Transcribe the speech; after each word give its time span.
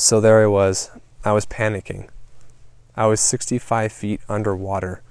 So 0.00 0.18
there 0.18 0.42
I 0.42 0.46
was. 0.46 0.90
I 1.26 1.32
was 1.32 1.44
panicking. 1.44 2.08
I 2.96 3.04
was 3.04 3.20
65 3.20 3.92
feet 3.92 4.22
underwater. 4.30 5.02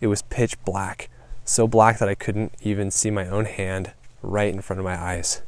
It 0.00 0.06
was 0.06 0.22
pitch 0.22 0.56
black, 0.64 1.10
so 1.44 1.68
black 1.68 1.98
that 1.98 2.08
I 2.08 2.14
couldn't 2.14 2.54
even 2.62 2.90
see 2.90 3.10
my 3.10 3.28
own 3.28 3.44
hand 3.44 3.92
right 4.22 4.54
in 4.54 4.62
front 4.62 4.80
of 4.80 4.86
my 4.86 4.98
eyes. 4.98 5.42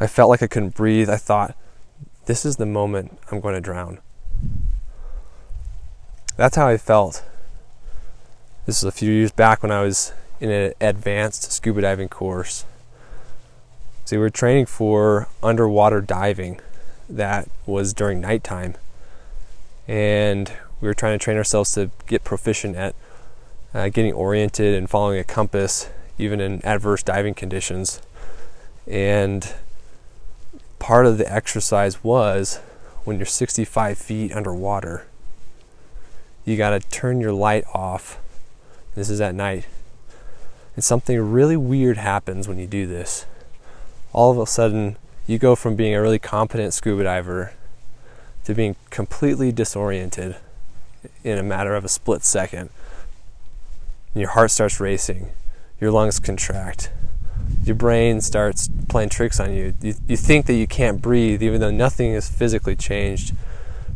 I 0.00 0.08
felt 0.08 0.30
like 0.30 0.42
I 0.42 0.48
couldn't 0.48 0.74
breathe. 0.74 1.08
I 1.08 1.16
thought, 1.16 1.56
this 2.24 2.44
is 2.44 2.56
the 2.56 2.66
moment 2.66 3.20
I'm 3.30 3.38
going 3.38 3.54
to 3.54 3.60
drown. 3.60 4.00
That's 6.36 6.56
how 6.56 6.66
I 6.66 6.78
felt. 6.78 7.24
This 8.66 8.82
was 8.82 8.92
a 8.92 8.98
few 8.98 9.12
years 9.12 9.30
back 9.30 9.62
when 9.62 9.70
I 9.70 9.82
was 9.82 10.12
in 10.40 10.50
an 10.50 10.72
advanced 10.80 11.52
scuba 11.52 11.82
diving 11.82 12.08
course. 12.08 12.64
So 14.06 14.16
we 14.16 14.20
were 14.20 14.28
training 14.28 14.66
for 14.66 15.28
underwater 15.40 16.00
diving 16.00 16.60
that 17.08 17.48
was 17.66 17.92
during 17.92 18.20
nighttime. 18.20 18.74
And 19.88 20.52
we 20.80 20.88
were 20.88 20.94
trying 20.94 21.18
to 21.18 21.22
train 21.22 21.36
ourselves 21.36 21.72
to 21.72 21.90
get 22.06 22.24
proficient 22.24 22.76
at 22.76 22.94
uh, 23.74 23.88
getting 23.88 24.12
oriented 24.12 24.74
and 24.74 24.88
following 24.88 25.18
a 25.18 25.24
compass, 25.24 25.90
even 26.18 26.40
in 26.40 26.64
adverse 26.64 27.02
diving 27.02 27.34
conditions. 27.34 28.00
And 28.86 29.52
part 30.78 31.06
of 31.06 31.18
the 31.18 31.32
exercise 31.32 32.02
was 32.02 32.60
when 33.04 33.18
you're 33.18 33.26
65 33.26 33.98
feet 33.98 34.32
underwater, 34.32 35.06
you 36.44 36.56
got 36.56 36.70
to 36.70 36.80
turn 36.80 37.20
your 37.20 37.32
light 37.32 37.64
off. 37.74 38.18
This 38.94 39.10
is 39.10 39.20
at 39.20 39.34
night. 39.34 39.66
And 40.74 40.84
something 40.84 41.18
really 41.32 41.56
weird 41.56 41.96
happens 41.96 42.46
when 42.46 42.58
you 42.58 42.66
do 42.66 42.86
this. 42.86 43.26
All 44.12 44.30
of 44.30 44.38
a 44.38 44.46
sudden, 44.46 44.96
you 45.26 45.38
go 45.38 45.56
from 45.56 45.76
being 45.76 45.94
a 45.94 46.00
really 46.00 46.18
competent 46.18 46.72
scuba 46.74 47.04
diver 47.04 47.52
to 48.44 48.54
being 48.54 48.76
completely 48.90 49.50
disoriented 49.52 50.36
in 51.24 51.38
a 51.38 51.42
matter 51.42 51.74
of 51.74 51.84
a 51.84 51.88
split 51.88 52.24
second. 52.24 52.70
Your 54.14 54.30
heart 54.30 54.50
starts 54.50 54.80
racing, 54.80 55.30
your 55.80 55.90
lungs 55.90 56.18
contract, 56.20 56.90
your 57.64 57.74
brain 57.74 58.20
starts 58.20 58.68
playing 58.88 59.08
tricks 59.08 59.40
on 59.40 59.52
you. 59.52 59.74
you. 59.82 59.94
You 60.06 60.16
think 60.16 60.46
that 60.46 60.54
you 60.54 60.66
can't 60.66 61.02
breathe, 61.02 61.42
even 61.42 61.60
though 61.60 61.70
nothing 61.70 62.14
has 62.14 62.28
physically 62.28 62.76
changed 62.76 63.34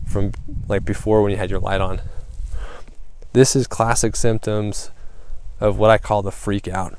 from 0.07 0.33
like 0.69 0.85
before 0.85 1.23
when 1.23 1.31
you 1.31 1.37
had 1.37 1.51
your 1.51 1.61
light 1.61 1.81
on. 1.81 2.01
This 3.33 3.55
is 3.55 3.69
classic 3.69 4.17
symptoms 4.17 4.91
of 5.61 5.79
what 5.79 5.91
I 5.91 5.99
call 5.99 6.23
the 6.23 6.33
freak 6.33 6.67
out. 6.67 6.99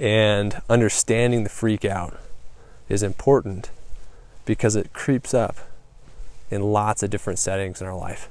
And 0.00 0.62
understanding 0.70 1.44
the 1.44 1.50
freak 1.50 1.84
out 1.84 2.18
is 2.88 3.02
important 3.02 3.70
because 4.46 4.74
it 4.74 4.94
creeps 4.94 5.34
up 5.34 5.56
in 6.50 6.62
lots 6.62 7.02
of 7.02 7.10
different 7.10 7.38
settings 7.38 7.82
in 7.82 7.86
our 7.86 7.96
life. 7.96 8.30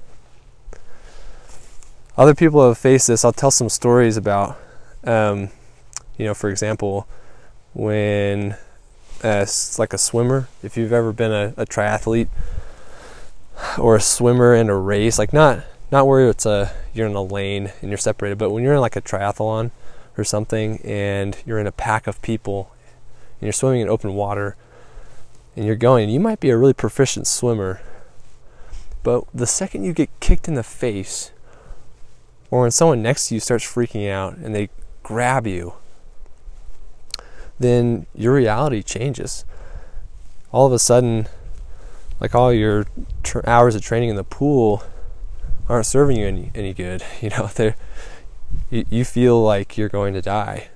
Other 2.18 2.34
people 2.34 2.68
have 2.68 2.78
faced 2.78 3.08
this. 3.08 3.24
I'll 3.24 3.32
tell 3.32 3.52
some 3.52 3.70
stories 3.70 4.18
about, 4.18 4.58
um, 5.04 5.50
you 6.18 6.26
know, 6.26 6.34
for 6.34 6.50
example, 6.50 7.08
when 7.74 8.58
uh, 9.24 9.46
like 9.78 9.94
a 9.94 9.98
swimmer, 10.00 10.50
if 10.64 10.76
you've 10.76 10.92
ever 10.92 11.14
been 11.14 11.32
a, 11.32 11.54
a 11.56 11.66
triathlete 11.68 12.30
or 13.78 13.96
a 13.96 14.02
swimmer 14.02 14.56
in 14.56 14.70
a 14.70 14.76
race, 14.76 15.20
like 15.20 15.34
not 15.34 15.64
not 15.92 16.08
where 16.08 16.30
it's 16.30 16.46
a 16.48 16.74
you're 16.94 17.08
in 17.08 17.16
a 17.16 17.22
lane 17.22 17.72
and 17.82 17.92
you're 17.92 17.98
separated, 17.98 18.40
but 18.40 18.50
when 18.50 18.64
you're 18.64 18.74
in 18.74 18.82
like 18.82 18.96
a 18.96 19.02
triathlon 19.02 19.70
or 20.20 20.24
something 20.24 20.80
and 20.84 21.38
you're 21.46 21.60
in 21.60 21.68
a 21.68 21.72
pack 21.72 22.06
of 22.06 22.22
people 22.22 22.72
and 23.40 23.48
you're 23.48 23.54
swimming 23.54 23.82
in 23.82 23.90
open 23.90 24.14
water 24.14 24.56
and 25.56 25.66
you're 25.66 25.76
going, 25.76 26.10
you 26.10 26.20
might 26.20 26.40
be 26.40 26.50
a 26.50 26.58
really 26.58 26.74
proficient 26.74 27.28
swimmer, 27.28 27.82
but 29.04 29.24
the 29.34 29.48
second 29.48 29.84
you 29.84 29.94
get 29.94 30.10
kicked 30.20 30.48
in 30.48 30.54
the 30.54 30.64
face, 30.64 31.32
or 32.52 32.62
when 32.62 32.72
someone 32.72 33.02
next 33.02 33.28
to 33.28 33.36
you 33.36 33.40
starts 33.40 33.66
freaking 33.66 34.10
out 34.10 34.38
and 34.38 34.54
they 34.54 34.70
grab 35.04 35.48
you, 35.48 35.74
then 37.60 38.06
your 38.16 38.34
reality 38.34 38.82
changes. 38.82 39.44
All 40.52 40.66
of 40.66 40.74
a 40.74 40.80
sudden, 40.80 41.28
like 42.20 42.34
all 42.34 42.54
your 42.54 42.86
tr- 43.24 43.42
hours 43.46 43.76
of 43.76 43.82
training 43.82 44.10
in 44.10 44.16
the 44.16 44.24
pool 44.24 44.84
aren't 45.68 45.86
serving 45.86 46.18
you 46.18 46.28
any, 46.28 46.52
any 46.56 46.74
good. 46.74 47.04
You 47.22 47.30
know, 47.32 47.48
they 47.48 47.76
you, 48.70 48.86
you 48.90 49.06
feel 49.06 49.42
like 49.42 49.78
you're 49.78 49.90
going 49.90 50.14
to 50.14 50.22
die. 50.22 50.70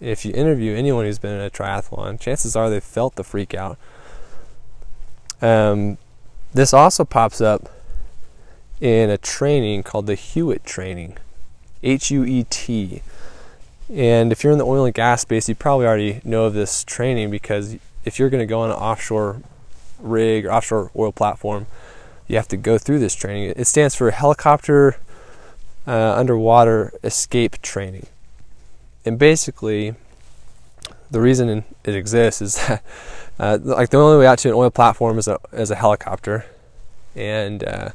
If 0.00 0.24
you 0.24 0.32
interview 0.34 0.74
anyone 0.74 1.04
who's 1.04 1.18
been 1.18 1.34
in 1.34 1.40
a 1.40 1.50
triathlon, 1.50 2.20
chances 2.20 2.54
are 2.54 2.68
they've 2.68 2.82
felt 2.82 3.14
the 3.16 3.24
freak 3.24 3.54
out. 3.54 3.78
Um, 5.40 5.98
this 6.52 6.72
also 6.72 7.04
pops 7.04 7.40
up 7.40 7.70
in 8.80 9.08
a 9.10 9.18
training 9.18 9.82
called 9.82 10.06
the 10.06 10.16
HUET 10.16 10.64
training, 10.64 11.16
H 11.82 12.10
U 12.10 12.24
E 12.24 12.44
T. 12.50 13.02
And 13.92 14.32
if 14.32 14.42
you're 14.42 14.52
in 14.52 14.58
the 14.58 14.66
oil 14.66 14.84
and 14.84 14.94
gas 14.94 15.22
space, 15.22 15.48
you 15.48 15.54
probably 15.54 15.86
already 15.86 16.20
know 16.24 16.44
of 16.44 16.54
this 16.54 16.84
training 16.84 17.30
because 17.30 17.76
if 18.04 18.18
you're 18.18 18.30
going 18.30 18.42
to 18.42 18.46
go 18.46 18.60
on 18.60 18.70
an 18.70 18.76
offshore 18.76 19.40
rig 19.98 20.44
or 20.44 20.52
offshore 20.52 20.90
oil 20.96 21.12
platform, 21.12 21.66
you 22.28 22.36
have 22.36 22.48
to 22.48 22.56
go 22.56 22.76
through 22.76 22.98
this 22.98 23.14
training. 23.14 23.54
It 23.56 23.66
stands 23.66 23.94
for 23.94 24.10
Helicopter 24.10 24.96
uh, 25.86 26.14
Underwater 26.16 26.92
Escape 27.04 27.60
Training. 27.62 28.06
And 29.04 29.18
basically, 29.18 29.94
the 31.10 31.20
reason 31.20 31.64
it 31.84 31.94
exists 31.94 32.42
is 32.42 32.54
that, 32.66 32.82
uh, 33.38 33.58
like, 33.62 33.90
the 33.90 33.98
only 33.98 34.18
way 34.18 34.26
out 34.26 34.38
to 34.38 34.48
an 34.48 34.54
oil 34.54 34.70
platform 34.70 35.18
is 35.18 35.28
a, 35.28 35.38
is 35.52 35.70
a 35.70 35.76
helicopter. 35.76 36.46
And, 37.14 37.64
uh, 37.64 37.90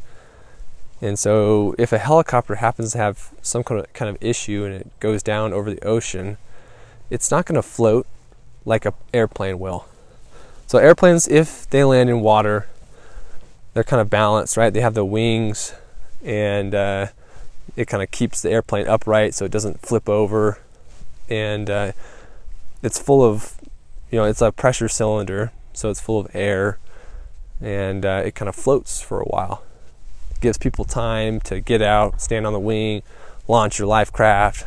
and 1.01 1.19
so, 1.19 1.75
if 1.77 1.91
a 1.91 1.97
helicopter 1.97 2.55
happens 2.55 2.93
to 2.93 2.97
have 2.97 3.31
some 3.41 3.63
kind 3.63 3.81
of, 3.81 3.91
kind 3.93 4.09
of 4.09 4.17
issue 4.21 4.63
and 4.63 4.73
it 4.73 4.99
goes 4.99 5.21
down 5.21 5.51
over 5.51 5.69
the 5.73 5.83
ocean, 5.83 6.37
it's 7.09 7.29
not 7.29 7.45
going 7.45 7.55
to 7.55 7.61
float 7.61 8.07
like 8.65 8.85
an 8.85 8.93
airplane 9.13 9.59
will. 9.59 9.85
So, 10.67 10.77
airplanes, 10.77 11.27
if 11.27 11.69
they 11.69 11.83
land 11.83 12.09
in 12.09 12.21
water, 12.21 12.67
they're 13.73 13.83
kind 13.83 14.01
of 14.01 14.09
balanced, 14.09 14.57
right? 14.57 14.71
They 14.71 14.81
have 14.81 14.93
the 14.93 15.05
wings, 15.05 15.73
and 16.23 16.73
uh, 16.75 17.07
it 17.75 17.85
kind 17.85 18.03
of 18.03 18.11
keeps 18.11 18.41
the 18.41 18.51
airplane 18.51 18.87
upright 18.87 19.33
so 19.33 19.45
it 19.45 19.51
doesn't 19.51 19.81
flip 19.81 20.09
over, 20.09 20.59
and 21.29 21.69
uh, 21.69 21.91
it's 22.81 22.99
full 22.99 23.23
of, 23.23 23.55
you 24.11 24.17
know, 24.17 24.25
it's 24.25 24.41
a 24.41 24.51
pressure 24.51 24.87
cylinder, 24.87 25.51
so 25.73 25.89
it's 25.89 26.01
full 26.01 26.19
of 26.19 26.27
air, 26.35 26.77
and 27.61 28.05
uh, 28.05 28.23
it 28.25 28.35
kind 28.35 28.49
of 28.49 28.55
floats 28.55 29.01
for 29.01 29.21
a 29.21 29.25
while. 29.25 29.63
It 30.31 30.41
gives 30.41 30.57
people 30.57 30.85
time 30.85 31.39
to 31.41 31.59
get 31.59 31.81
out, 31.81 32.21
stand 32.21 32.45
on 32.45 32.53
the 32.53 32.59
wing, 32.59 33.03
launch 33.47 33.79
your 33.79 33.87
life 33.87 34.11
craft, 34.11 34.65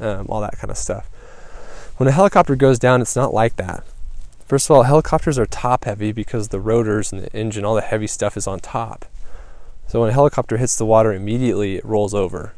um, 0.00 0.26
all 0.28 0.40
that 0.40 0.58
kind 0.58 0.70
of 0.70 0.76
stuff. 0.76 1.06
When 1.96 2.08
a 2.08 2.12
helicopter 2.12 2.56
goes 2.56 2.78
down, 2.78 3.02
it's 3.02 3.16
not 3.16 3.34
like 3.34 3.56
that. 3.56 3.84
First 4.46 4.68
of 4.68 4.74
all, 4.74 4.82
helicopters 4.84 5.38
are 5.38 5.46
top 5.46 5.84
heavy 5.84 6.10
because 6.10 6.48
the 6.48 6.60
rotors 6.60 7.12
and 7.12 7.22
the 7.22 7.32
engine, 7.32 7.64
all 7.64 7.74
the 7.74 7.82
heavy 7.82 8.06
stuff 8.06 8.36
is 8.36 8.46
on 8.46 8.58
top. 8.58 9.04
So 9.90 10.00
when 10.00 10.10
a 10.10 10.12
helicopter 10.12 10.56
hits 10.56 10.76
the 10.76 10.86
water 10.86 11.12
immediately, 11.12 11.74
it 11.74 11.84
rolls 11.84 12.14
over. 12.14 12.52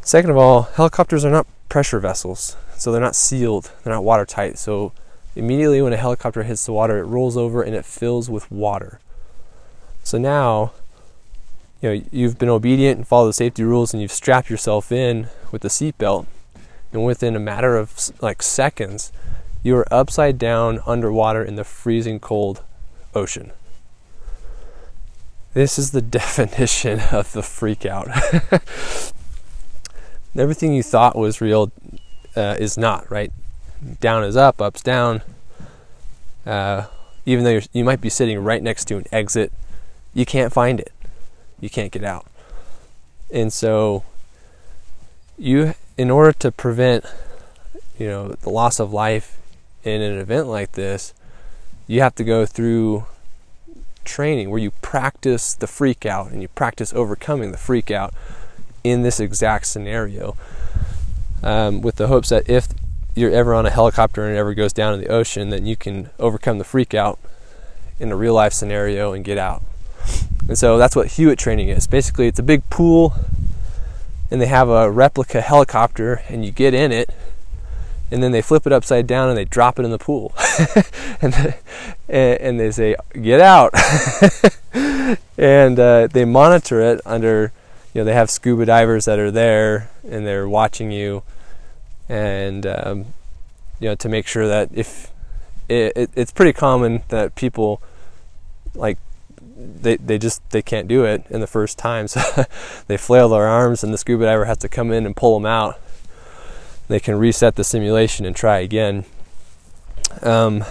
Second 0.00 0.30
of 0.30 0.36
all, 0.36 0.62
helicopters 0.62 1.24
are 1.24 1.30
not 1.30 1.44
pressure 1.68 1.98
vessels, 1.98 2.56
so 2.76 2.92
they're 2.92 3.00
not 3.00 3.16
sealed, 3.16 3.72
they're 3.82 3.92
not 3.92 4.04
watertight. 4.04 4.56
So 4.56 4.92
immediately 5.34 5.82
when 5.82 5.92
a 5.92 5.96
helicopter 5.96 6.44
hits 6.44 6.66
the 6.66 6.72
water, 6.72 6.98
it 6.98 7.06
rolls 7.06 7.36
over 7.36 7.64
and 7.64 7.74
it 7.74 7.84
fills 7.84 8.30
with 8.30 8.48
water. 8.48 9.00
So 10.04 10.16
now, 10.16 10.70
you 11.82 11.88
know, 11.88 12.02
you've 12.12 12.38
been 12.38 12.48
obedient 12.48 12.98
and 12.98 13.08
followed 13.08 13.30
the 13.30 13.32
safety 13.32 13.64
rules 13.64 13.92
and 13.92 14.00
you've 14.00 14.12
strapped 14.12 14.48
yourself 14.48 14.92
in 14.92 15.26
with 15.50 15.62
the 15.62 15.68
seatbelt. 15.68 16.26
And 16.92 17.04
within 17.04 17.34
a 17.34 17.40
matter 17.40 17.76
of 17.76 17.92
like 18.20 18.40
seconds, 18.40 19.10
you 19.64 19.76
are 19.78 19.92
upside 19.92 20.38
down 20.38 20.78
underwater 20.86 21.42
in 21.42 21.56
the 21.56 21.64
freezing 21.64 22.20
cold 22.20 22.62
ocean. 23.16 23.50
This 25.54 25.78
is 25.78 25.92
the 25.92 26.02
definition 26.20 27.00
of 27.12 27.32
the 27.32 27.42
freak 27.42 27.86
out. 27.86 28.08
Everything 30.36 30.74
you 30.74 30.82
thought 30.82 31.14
was 31.14 31.40
real 31.40 31.70
uh, 32.36 32.56
is 32.58 32.76
not, 32.76 33.08
right? 33.10 33.32
Down 34.00 34.24
is 34.24 34.36
up, 34.36 34.60
up's 34.60 34.82
down. 34.82 35.22
Uh, 36.44 36.86
even 37.24 37.44
though 37.44 37.60
you 37.72 37.84
might 37.84 38.00
be 38.00 38.10
sitting 38.10 38.40
right 38.40 38.62
next 38.62 38.86
to 38.86 38.96
an 38.96 39.04
exit, 39.12 39.52
you 40.12 40.26
can't 40.26 40.52
find 40.52 40.80
it. 40.80 40.92
You 41.60 41.70
can't 41.70 41.92
get 41.92 42.02
out. 42.02 42.26
And 43.32 43.52
so, 43.52 44.02
you, 45.38 45.74
in 45.96 46.10
order 46.10 46.32
to 46.32 46.50
prevent, 46.50 47.04
you 47.98 48.08
know, 48.08 48.28
the 48.28 48.50
loss 48.50 48.80
of 48.80 48.92
life 48.92 49.38
in 49.84 50.02
an 50.02 50.18
event 50.18 50.48
like 50.48 50.72
this, 50.72 51.14
you 51.86 52.00
have 52.00 52.14
to 52.16 52.24
go 52.24 52.44
through 52.44 53.06
training 54.04 54.50
where 54.50 54.60
you 54.60 54.70
practice 54.82 55.54
the 55.54 55.66
freak 55.66 56.06
out 56.06 56.30
and 56.30 56.42
you 56.42 56.48
practice 56.48 56.92
overcoming 56.92 57.50
the 57.50 57.58
freak 57.58 57.90
out 57.90 58.12
in 58.82 59.02
this 59.02 59.18
exact 59.18 59.66
scenario 59.66 60.36
um, 61.42 61.80
with 61.80 61.96
the 61.96 62.08
hopes 62.08 62.28
that 62.28 62.48
if 62.48 62.68
you're 63.14 63.30
ever 63.30 63.54
on 63.54 63.64
a 63.66 63.70
helicopter 63.70 64.24
and 64.24 64.34
it 64.34 64.38
ever 64.38 64.54
goes 64.54 64.72
down 64.72 64.94
in 64.94 65.00
the 65.00 65.08
ocean 65.08 65.50
then 65.50 65.64
you 65.66 65.76
can 65.76 66.10
overcome 66.18 66.58
the 66.58 66.64
freak 66.64 66.94
out 66.94 67.18
in 67.98 68.10
a 68.10 68.16
real 68.16 68.34
life 68.34 68.52
scenario 68.52 69.12
and 69.12 69.24
get 69.24 69.38
out. 69.38 69.62
And 70.48 70.58
so 70.58 70.76
that's 70.76 70.96
what 70.96 71.12
HUET 71.12 71.38
training 71.38 71.68
is. 71.68 71.86
Basically, 71.86 72.26
it's 72.26 72.38
a 72.38 72.42
big 72.42 72.68
pool, 72.70 73.14
and 74.30 74.40
they 74.40 74.46
have 74.46 74.68
a 74.68 74.90
replica 74.90 75.40
helicopter, 75.40 76.22
and 76.28 76.44
you 76.44 76.50
get 76.50 76.74
in 76.74 76.92
it, 76.92 77.10
and 78.14 78.22
then 78.22 78.30
they 78.30 78.40
flip 78.40 78.64
it 78.64 78.72
upside 78.72 79.08
down 79.08 79.28
and 79.28 79.36
they 79.36 79.44
drop 79.44 79.76
it 79.76 79.84
in 79.84 79.90
the 79.90 79.98
pool, 79.98 80.32
and, 81.20 81.54
and 82.08 82.60
they 82.60 82.70
say, 82.70 82.94
"Get 83.20 83.40
out," 83.40 83.74
and 85.36 85.80
uh, 85.80 86.06
they 86.06 86.24
monitor 86.24 86.80
it 86.80 87.00
under. 87.04 87.50
You 87.92 88.00
know, 88.00 88.04
they 88.04 88.14
have 88.14 88.30
scuba 88.30 88.66
divers 88.66 89.06
that 89.06 89.18
are 89.18 89.32
there, 89.32 89.90
and 90.08 90.24
they're 90.24 90.48
watching 90.48 90.92
you, 90.92 91.24
and 92.08 92.64
um, 92.64 93.06
you 93.80 93.88
know 93.88 93.96
to 93.96 94.08
make 94.08 94.28
sure 94.28 94.46
that 94.46 94.68
if 94.72 95.10
it, 95.68 95.92
it, 95.96 96.10
it's 96.14 96.30
pretty 96.30 96.52
common 96.52 97.02
that 97.08 97.34
people 97.34 97.82
like 98.76 98.98
they 99.56 99.96
they 99.96 100.18
just 100.18 100.48
they 100.50 100.62
can't 100.62 100.86
do 100.86 101.04
it 101.04 101.24
in 101.30 101.40
the 101.40 101.48
first 101.48 101.78
time, 101.78 102.06
so 102.08 102.44
they 102.86 102.96
flail 102.96 103.28
their 103.28 103.48
arms, 103.48 103.82
and 103.82 103.92
the 103.92 103.98
scuba 103.98 104.26
diver 104.26 104.44
has 104.44 104.58
to 104.58 104.68
come 104.68 104.92
in 104.92 105.04
and 105.04 105.16
pull 105.16 105.36
them 105.36 105.46
out. 105.46 105.80
They 106.88 107.00
can 107.00 107.16
reset 107.16 107.56
the 107.56 107.64
simulation 107.64 108.26
and 108.26 108.36
try 108.36 108.58
again. 108.58 109.04
Um, 110.22 110.64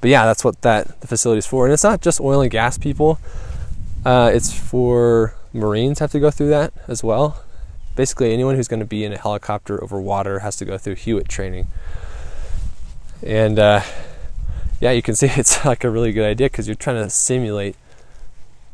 but 0.00 0.10
yeah, 0.10 0.26
that's 0.26 0.44
what 0.44 0.60
that 0.62 1.00
the 1.00 1.06
facility 1.06 1.38
is 1.38 1.46
for, 1.46 1.64
and 1.64 1.72
it's 1.72 1.84
not 1.84 2.00
just 2.00 2.20
oil 2.20 2.40
and 2.40 2.50
gas 2.50 2.76
people. 2.76 3.18
Uh, 4.04 4.30
it's 4.34 4.52
for 4.52 5.34
Marines 5.52 6.00
have 6.00 6.12
to 6.12 6.20
go 6.20 6.30
through 6.30 6.50
that 6.50 6.72
as 6.88 7.02
well. 7.02 7.42
Basically, 7.96 8.32
anyone 8.32 8.56
who's 8.56 8.68
going 8.68 8.80
to 8.80 8.86
be 8.86 9.04
in 9.04 9.12
a 9.12 9.18
helicopter 9.18 9.82
over 9.82 10.00
water 10.00 10.40
has 10.40 10.56
to 10.56 10.64
go 10.64 10.76
through 10.76 10.96
HUET 10.96 11.28
training. 11.28 11.68
And 13.22 13.58
uh, 13.58 13.82
yeah, 14.80 14.90
you 14.90 15.00
can 15.00 15.14
see 15.14 15.26
it's 15.36 15.64
like 15.64 15.84
a 15.84 15.90
really 15.90 16.12
good 16.12 16.26
idea 16.26 16.50
because 16.50 16.66
you're 16.66 16.74
trying 16.74 17.02
to 17.02 17.08
simulate 17.08 17.76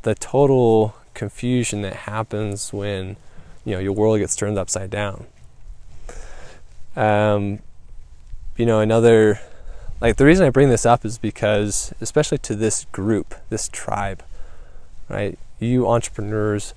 the 0.03 0.15
total 0.15 0.95
confusion 1.13 1.83
that 1.83 1.95
happens 1.95 2.73
when 2.73 3.17
you 3.65 3.75
know 3.75 3.79
your 3.79 3.93
world 3.93 4.19
gets 4.19 4.35
turned 4.35 4.59
upside 4.59 4.91
down. 4.91 5.27
Um, 7.01 7.61
you 8.59 8.67
know, 8.67 8.81
another 8.81 9.41
like 10.03 10.17
the 10.17 10.25
reason 10.25 10.47
I 10.47 10.51
bring 10.51 10.69
this 10.69 10.85
up 10.85 11.05
is 11.05 11.19
because, 11.19 11.95
especially 12.01 12.39
to 12.39 12.55
this 12.55 12.85
group, 12.93 13.35
this 13.49 13.69
tribe, 13.69 14.23
right? 15.09 15.39
You 15.59 15.89
entrepreneurs, 15.89 16.75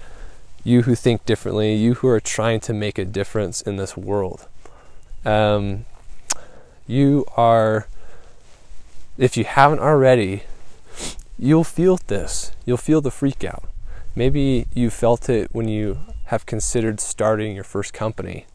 you 0.64 0.84
who 0.84 0.96
think 0.96 1.26
differently, 1.26 1.74
you 1.76 1.96
who 1.96 2.08
are 2.08 2.20
trying 2.22 2.60
to 2.62 2.74
make 2.74 2.98
a 2.98 3.06
difference 3.06 3.62
in 3.62 3.76
this 3.76 3.98
world. 3.98 4.48
Um, 5.26 5.86
you 6.88 7.26
are, 7.36 7.88
if 9.18 9.36
you 9.36 9.44
haven't 9.44 9.80
already, 9.80 10.44
you'll 11.38 11.64
feel 11.64 11.98
this. 12.08 12.52
You'll 12.66 12.78
feel 12.78 13.02
the 13.02 13.12
freak 13.12 13.44
out. 13.44 13.66
Maybe 14.16 14.68
you 14.74 14.90
felt 14.90 15.30
it 15.30 15.50
when 15.54 15.68
you 15.68 16.00
have 16.26 16.46
considered 16.46 17.00
starting 17.00 17.56
your 17.56 17.64
first 17.64 17.94
company. 17.94 18.46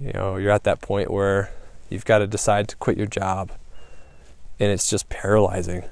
You 0.00 0.12
know, 0.12 0.36
you're 0.36 0.52
at 0.52 0.64
that 0.64 0.80
point 0.80 1.10
where 1.10 1.50
you've 1.90 2.04
got 2.04 2.18
to 2.18 2.26
decide 2.26 2.68
to 2.68 2.76
quit 2.76 2.96
your 2.96 3.06
job 3.06 3.50
and 4.60 4.70
it's 4.70 4.88
just 4.88 5.08
paralyzing 5.08 5.84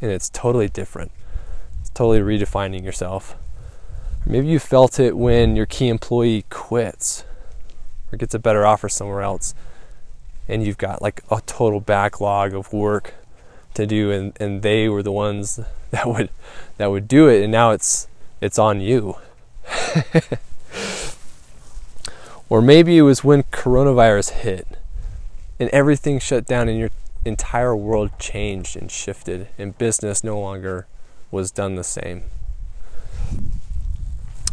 and 0.00 0.10
it's 0.10 0.28
totally 0.28 0.68
different. 0.68 1.10
It's 1.80 1.90
totally 1.90 2.20
redefining 2.20 2.84
yourself. 2.84 3.36
maybe 4.26 4.46
you 4.46 4.58
felt 4.58 4.98
it 4.98 5.16
when 5.16 5.54
your 5.56 5.66
key 5.66 5.88
employee 5.88 6.44
quits 6.50 7.24
or 8.12 8.16
gets 8.18 8.34
a 8.34 8.38
better 8.38 8.64
offer 8.66 8.88
somewhere 8.88 9.22
else 9.22 9.54
and 10.48 10.64
you've 10.64 10.78
got 10.78 11.02
like 11.02 11.22
a 11.30 11.40
total 11.46 11.80
backlog 11.80 12.54
of 12.54 12.72
work 12.72 13.14
to 13.74 13.86
do 13.86 14.10
and, 14.10 14.32
and 14.40 14.62
they 14.62 14.88
were 14.88 15.02
the 15.02 15.12
ones 15.12 15.60
that 15.90 16.06
would 16.06 16.30
that 16.76 16.90
would 16.90 17.08
do 17.08 17.28
it 17.28 17.42
and 17.42 17.52
now 17.52 17.70
it's 17.70 18.06
it's 18.40 18.58
on 18.58 18.80
you 18.80 19.16
or 22.48 22.60
maybe 22.60 22.98
it 22.98 23.02
was 23.02 23.24
when 23.24 23.42
coronavirus 23.44 24.30
hit 24.30 24.66
and 25.58 25.70
everything 25.70 26.18
shut 26.18 26.44
down 26.44 26.68
and 26.68 26.78
your 26.78 26.90
entire 27.24 27.74
world 27.74 28.10
changed 28.18 28.76
and 28.76 28.90
shifted 28.90 29.48
and 29.56 29.78
business 29.78 30.22
no 30.22 30.38
longer 30.38 30.86
was 31.30 31.50
done 31.50 31.74
the 31.74 31.84
same. 31.84 32.24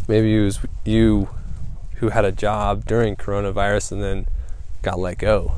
Maybe 0.07 0.35
it 0.35 0.41
was 0.41 0.59
you 0.85 1.29
who 1.95 2.09
had 2.09 2.25
a 2.25 2.31
job 2.31 2.85
during 2.85 3.15
coronavirus 3.15 3.91
and 3.91 4.03
then 4.03 4.25
got 4.81 4.99
let 4.99 5.17
go. 5.17 5.55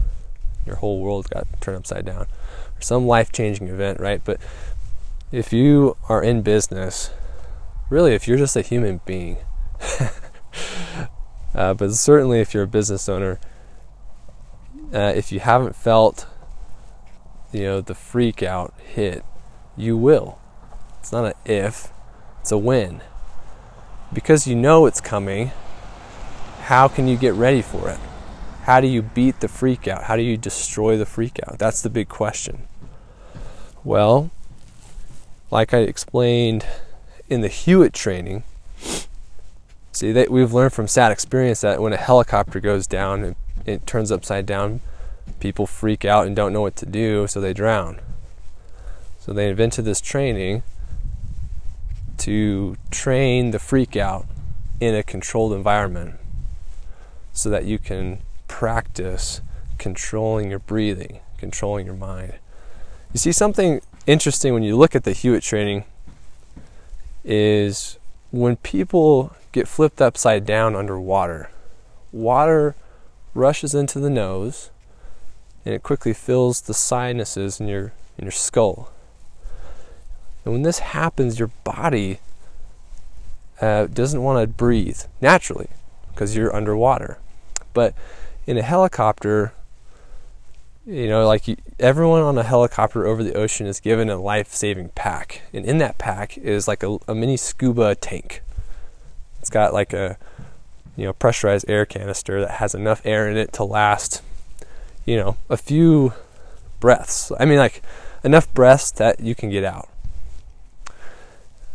Your 0.65 0.77
whole 0.77 1.01
world 1.01 1.29
got 1.29 1.47
turned 1.61 1.77
upside 1.77 2.05
down. 2.05 2.23
Or 2.75 2.81
some 2.81 3.05
life-changing 3.05 3.67
event 3.67 3.99
right? 3.99 4.21
But 4.23 4.39
if 5.31 5.53
you 5.53 5.97
are 6.09 6.23
in 6.23 6.41
business 6.41 7.11
really 7.89 8.15
if 8.15 8.27
you're 8.27 8.37
just 8.37 8.55
a 8.55 8.61
human 8.61 9.01
being 9.05 9.37
uh, 11.55 11.73
but 11.73 11.93
certainly 11.93 12.39
if 12.39 12.53
you're 12.53 12.63
a 12.63 12.67
business 12.67 13.07
owner 13.07 13.39
uh, 14.93 15.13
if 15.15 15.31
you 15.31 15.39
haven't 15.39 15.75
felt 15.75 16.27
you 17.51 17.61
know 17.61 17.81
the 17.81 17.95
freak 17.95 18.43
out 18.43 18.73
hit 18.79 19.23
you 19.75 19.97
will 19.97 20.39
it's 20.99 21.11
not 21.11 21.25
an 21.25 21.33
if 21.45 21.89
it's 22.41 22.51
a 22.51 22.57
when 22.57 23.01
because 24.11 24.47
you 24.47 24.55
know 24.55 24.85
it's 24.85 25.01
coming 25.01 25.51
how 26.61 26.87
can 26.87 27.07
you 27.07 27.17
get 27.17 27.33
ready 27.33 27.61
for 27.61 27.89
it 27.89 27.99
how 28.63 28.79
do 28.79 28.87
you 28.87 29.01
beat 29.01 29.41
the 29.41 29.49
freak 29.49 29.89
out? 29.89 30.03
How 30.03 30.15
do 30.15 30.21
you 30.21 30.37
destroy 30.37 30.95
the 30.95 31.05
freak 31.05 31.37
out? 31.45 31.59
That's 31.59 31.81
the 31.81 31.89
big 31.89 32.07
question. 32.07 32.69
Well, 33.83 34.31
like 35.51 35.73
I 35.73 35.79
explained 35.79 36.65
in 37.27 37.41
the 37.41 37.49
HUET 37.49 37.91
training, 37.91 38.43
see 39.93 40.11
that 40.11 40.31
we've 40.31 40.53
learned 40.53 40.73
from 40.73 40.87
sad 40.87 41.11
experience 41.11 41.61
that 41.61 41.81
when 41.81 41.93
a 41.93 41.97
helicopter 41.97 42.59
goes 42.59 42.87
down 42.87 43.23
and 43.23 43.35
it 43.65 43.85
turns 43.85 44.11
upside 44.11 44.45
down, 44.45 44.81
people 45.39 45.67
freak 45.67 46.03
out 46.03 46.27
and 46.27 46.35
don't 46.35 46.53
know 46.53 46.61
what 46.61 46.75
to 46.77 46.85
do, 46.85 47.27
so 47.27 47.39
they 47.39 47.53
drown. 47.53 47.99
So 49.19 49.33
they 49.33 49.49
invented 49.49 49.85
this 49.85 50.01
training 50.01 50.63
to 52.17 52.77
train 52.91 53.51
the 53.51 53.59
freak 53.59 53.95
out 53.95 54.25
in 54.79 54.95
a 54.95 55.03
controlled 55.03 55.53
environment 55.53 56.15
so 57.31 57.49
that 57.49 57.65
you 57.65 57.79
can 57.79 58.19
practice 58.47 59.41
controlling 59.77 60.49
your 60.49 60.59
breathing, 60.59 61.19
controlling 61.37 61.85
your 61.85 61.95
mind. 61.95 62.33
You 63.13 63.19
see, 63.19 63.31
something 63.31 63.81
interesting 64.05 64.53
when 64.53 64.63
you 64.63 64.75
look 64.75 64.95
at 64.95 65.03
the 65.03 65.13
HUET 65.13 65.41
training 65.41 65.85
is 67.23 67.97
when 68.33 68.55
people 68.55 69.31
get 69.51 69.67
flipped 69.67 70.01
upside 70.01 70.43
down 70.43 70.75
underwater, 70.75 71.51
water 72.11 72.75
rushes 73.35 73.75
into 73.75 73.99
the 73.99 74.09
nose 74.09 74.71
and 75.63 75.75
it 75.75 75.83
quickly 75.83 76.13
fills 76.13 76.61
the 76.61 76.73
sinuses 76.73 77.59
in 77.59 77.67
your 77.67 77.93
in 78.17 78.25
your 78.25 78.31
skull. 78.31 78.91
And 80.43 80.51
when 80.51 80.63
this 80.63 80.79
happens, 80.79 81.37
your 81.37 81.51
body 81.63 82.19
uh, 83.61 83.85
doesn't 83.85 84.23
want 84.23 84.41
to 84.41 84.47
breathe 84.47 85.01
naturally 85.21 85.69
because 86.09 86.35
you're 86.35 86.55
underwater. 86.55 87.19
But 87.71 87.93
in 88.47 88.57
a 88.57 88.63
helicopter, 88.63 89.53
you 90.85 91.07
know, 91.07 91.25
like 91.25 91.43
everyone 91.79 92.21
on 92.21 92.37
a 92.37 92.43
helicopter 92.43 93.05
over 93.05 93.23
the 93.23 93.33
ocean 93.33 93.67
is 93.67 93.79
given 93.79 94.09
a 94.09 94.17
life 94.17 94.53
saving 94.53 94.89
pack. 94.89 95.41
And 95.53 95.65
in 95.65 95.77
that 95.77 95.97
pack 95.97 96.37
is 96.37 96.67
like 96.67 96.83
a, 96.83 96.97
a, 97.07 97.15
mini 97.15 97.37
scuba 97.37 97.95
tank. 97.95 98.41
It's 99.39 99.49
got 99.49 99.73
like 99.73 99.93
a, 99.93 100.17
you 100.97 101.05
know, 101.05 101.13
pressurized 101.13 101.69
air 101.69 101.85
canister 101.85 102.41
that 102.41 102.51
has 102.51 102.75
enough 102.75 103.01
air 103.05 103.29
in 103.29 103.37
it 103.37 103.53
to 103.53 103.63
last, 103.63 104.21
you 105.05 105.15
know, 105.15 105.37
a 105.49 105.57
few 105.57 106.13
breaths. 106.79 107.31
I 107.39 107.45
mean, 107.45 107.59
like 107.59 107.81
enough 108.23 108.53
breaths 108.53 108.91
that 108.91 109.21
you 109.21 109.35
can 109.35 109.49
get 109.49 109.63
out. 109.63 109.89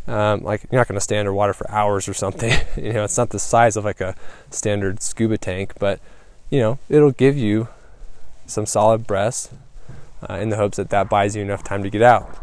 Um, 0.07 0.43
like 0.43 0.67
you're 0.71 0.81
not 0.81 0.89
going 0.89 0.97
to 0.97 1.03
stay 1.03 1.19
underwater 1.19 1.53
for 1.53 1.71
hours 1.71 2.09
or 2.09 2.15
something. 2.15 2.53
you 2.77 2.93
know, 2.93 3.05
it's 3.05 3.17
not 3.17 3.31
the 3.31 3.39
size 3.39 3.77
of 3.77 3.87
like 3.87 4.03
a 4.03 4.15
standard 4.51 5.03
scuba 5.03 5.39
tank, 5.39 5.75
but 5.79 5.99
you 6.51 6.61
know, 6.61 6.79
it'll 6.91 7.11
give 7.11 7.37
you 7.37 7.69
some 8.49 8.67
solid 8.67 9.07
breaths 9.07 9.51
uh, 10.29 10.35
in 10.35 10.49
the 10.49 10.57
hopes 10.57 10.77
that 10.77 10.91
that 10.91 11.09
buys 11.09 11.37
you 11.37 11.43
enough 11.43 11.63
time 11.63 11.83
to 11.83 11.91
get 11.91 12.03
out. 12.03 12.37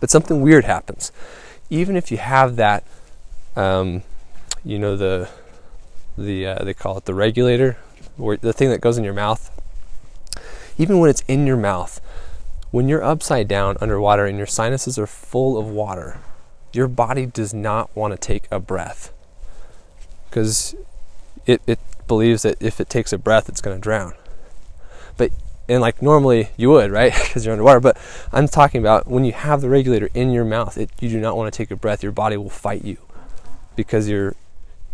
But 0.00 0.10
something 0.10 0.40
weird 0.40 0.64
happens. 0.64 1.12
Even 1.68 1.96
if 1.96 2.10
you 2.10 2.18
have 2.18 2.56
that, 2.56 2.84
um, 3.56 4.02
you 4.64 4.78
know, 4.78 4.96
the 4.96 5.28
the 6.16 6.46
uh, 6.46 6.64
they 6.64 6.74
call 6.74 6.96
it 6.96 7.04
the 7.04 7.14
regulator, 7.14 7.76
or 8.18 8.36
the 8.36 8.52
thing 8.52 8.70
that 8.70 8.80
goes 8.80 8.96
in 8.98 9.04
your 9.04 9.14
mouth. 9.14 9.50
Even 10.78 10.98
when 10.98 11.08
it's 11.08 11.22
in 11.26 11.46
your 11.46 11.56
mouth, 11.56 12.00
when 12.70 12.88
you're 12.88 13.02
upside 13.02 13.48
down 13.48 13.76
underwater 13.80 14.26
and 14.26 14.36
your 14.36 14.46
sinuses 14.46 14.98
are 14.98 15.06
full 15.06 15.56
of 15.56 15.66
water, 15.66 16.18
your 16.72 16.86
body 16.86 17.24
does 17.24 17.54
not 17.54 17.94
want 17.96 18.12
to 18.12 18.18
take 18.18 18.46
a 18.50 18.60
breath 18.60 19.12
because 20.28 20.74
it, 21.46 21.62
it 21.66 21.78
believes 22.06 22.42
that 22.42 22.60
if 22.60 22.78
it 22.80 22.90
takes 22.90 23.12
a 23.12 23.18
breath, 23.18 23.48
it's 23.48 23.62
going 23.62 23.76
to 23.76 23.80
drown. 23.80 24.12
But 25.16 25.32
and 25.68 25.80
like 25.80 26.00
normally 26.00 26.50
you 26.56 26.70
would, 26.70 26.90
right? 26.90 27.12
Because 27.26 27.44
you're 27.44 27.52
underwater. 27.52 27.80
But 27.80 27.96
I'm 28.32 28.48
talking 28.48 28.80
about 28.80 29.06
when 29.06 29.24
you 29.24 29.32
have 29.32 29.60
the 29.60 29.68
regulator 29.68 30.08
in 30.14 30.30
your 30.30 30.44
mouth, 30.44 30.78
it, 30.78 30.90
you 31.00 31.08
do 31.08 31.20
not 31.20 31.36
want 31.36 31.52
to 31.52 31.56
take 31.56 31.70
a 31.70 31.76
breath. 31.76 32.02
Your 32.02 32.12
body 32.12 32.36
will 32.36 32.50
fight 32.50 32.84
you 32.84 32.98
because 33.74 34.08
your 34.08 34.34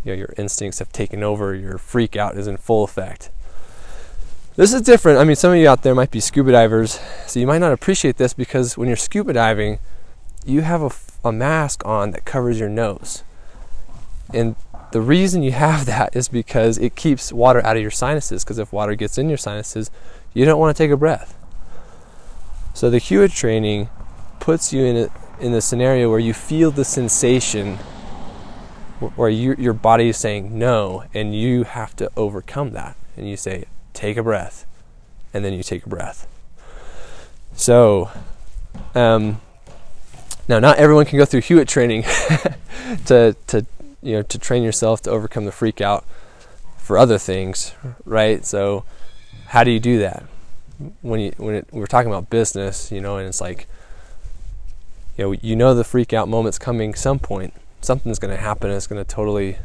you 0.05 0.13
know, 0.13 0.19
your 0.19 0.35
instincts 0.37 0.79
have 0.79 0.93
taken 0.93 1.23
over. 1.23 1.55
Your 1.55 1.79
freak 1.79 2.17
out 2.17 2.37
is 2.37 2.47
in 2.47 2.57
full 2.57 2.85
effect. 2.85 3.31
This 4.55 4.75
is 4.75 4.83
different. 4.83 5.19
I 5.19 5.25
mean, 5.25 5.37
some 5.37 5.53
of 5.53 5.59
you 5.59 5.69
out 5.69 5.83
there 5.83 5.95
might 5.95 6.11
be 6.11 6.21
scuba 6.21 6.53
divers, 6.53 7.01
so 7.27 7.41
you 7.41 7.47
might 7.47 7.61
not 7.61 7.73
appreciate 7.73 8.19
this 8.19 8.35
because 8.35 8.77
when 8.77 8.87
you're 8.87 8.99
scuba 8.99 9.33
diving, 9.33 9.79
you 10.45 10.61
have 10.61 10.83
a, 10.83 10.91
a 11.29 11.33
mask 11.33 11.87
on 11.87 12.11
that 12.11 12.27
covers 12.27 12.61
your 12.61 12.69
nose. 12.69 13.23
And 14.35 14.57
the 14.93 15.01
reason 15.01 15.43
you 15.43 15.53
have 15.53 15.87
that 15.87 16.15
is 16.15 16.29
because 16.29 16.79
it 16.79 16.95
keeps 16.95 17.33
water 17.33 17.65
out 17.65 17.77
of 17.77 17.83
your 17.83 17.91
sinuses. 17.91 18.45
Because 18.45 18.59
if 18.59 18.73
water 18.73 18.95
gets 18.95 19.19
in 19.19 19.29
your 19.29 19.39
sinuses, 19.39 19.91
you 20.33 20.45
don't 20.45 20.61
want 20.61 20.77
to 20.77 20.83
take 20.83 20.91
a 20.91 20.97
breath. 20.97 21.37
So 22.75 22.89
the 22.89 22.99
HUET 22.99 23.33
training 23.33 23.91
puts 24.41 24.73
you 24.73 24.85
in 24.85 24.97
a, 24.97 25.45
in 25.45 25.53
a 25.53 25.61
scenario 25.61 26.09
where 26.09 26.19
you 26.19 26.33
feel 26.33 26.71
the 26.71 26.85
sensation 26.85 27.79
where 29.17 29.29
you, 29.29 29.55
your 29.59 29.73
body 29.73 30.09
is 30.09 30.17
saying 30.17 30.57
no, 30.57 31.05
and 31.13 31.35
you 31.35 31.65
have 31.65 31.95
to 31.97 32.11
overcome 32.17 32.71
that. 32.71 32.97
And 33.17 33.29
you 33.29 33.37
say, 33.37 33.65
take 33.93 34.17
a 34.17 34.23
breath, 34.23 34.65
and 35.35 35.45
then 35.45 35.53
you 35.53 35.63
take 35.63 35.85
a 35.85 35.89
breath. 35.89 36.27
So, 37.55 38.11
um, 38.95 39.41
now 40.49 40.59
not 40.59 40.79
everyone 40.79 41.05
can 41.05 41.19
go 41.19 41.25
through 41.25 41.43
HUET 41.43 41.69
training 41.69 42.03
to 43.07 43.37
to 43.49 43.67
you 44.03 44.15
know 44.15 44.23
to 44.23 44.39
train 44.39 44.63
yourself 44.63 45.03
to 45.03 45.11
overcome 45.11 45.45
the 45.45 45.53
freak 45.53 45.81
out 45.81 46.05
for 46.77 46.99
other 46.99 47.17
things, 47.17 47.75
right? 48.05 48.45
So, 48.45 48.85
how 49.47 49.65
do 49.65 49.71
you 49.71 49.81
do 49.81 49.99
that? 50.01 50.25
When 51.01 51.21
you 51.21 51.33
when 51.37 51.55
it, 51.55 51.69
we're 51.71 51.87
talking 51.87 52.11
about 52.11 52.29
business, 52.29 52.91
you 52.91 53.01
know, 53.01 53.17
and 53.17 53.29
it's 53.29 53.41
like, 53.41 53.69
you 55.17 55.25
know, 55.25 55.33
you 55.33 55.55
know 55.55 55.75
the 55.75 55.85
freak 55.85 56.13
out 56.13 56.29
moment's 56.29 56.59
coming 56.59 56.95
some 56.95 57.19
point. 57.19 57.55
Something's 57.81 58.19
going 58.19 58.35
to 58.35 58.41
happen. 58.41 58.71
It's 58.71 58.87
going 58.87 59.03
to 59.03 59.09
totally 59.09 59.59